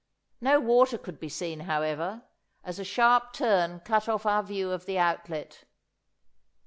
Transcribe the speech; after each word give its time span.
No 0.41 0.59
water 0.59 0.97
could 0.97 1.19
be 1.19 1.29
seen, 1.29 1.59
however, 1.59 2.23
as 2.63 2.79
a 2.79 2.83
sharp 2.83 3.33
turn 3.33 3.81
cut 3.81 4.09
off 4.09 4.25
our 4.25 4.41
view 4.41 4.71
of 4.71 4.87
the 4.87 4.97
outlet. 4.97 5.65